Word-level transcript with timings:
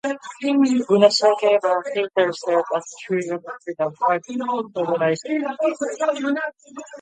Gunasekera 0.87 1.73
later 1.95 2.33
served 2.33 2.65
as 2.75 2.91
Sri 3.01 3.29
Lanka 3.29 3.51
Freedom 3.63 3.93
Party 3.93 4.33
chief 4.33 4.75
organizer 4.75 5.27
in 5.27 5.43
Bibile. 5.43 6.33